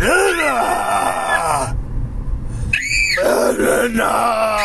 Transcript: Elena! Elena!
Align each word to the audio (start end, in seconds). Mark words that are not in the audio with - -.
Elena! 0.00 1.74
Elena! 3.20 4.57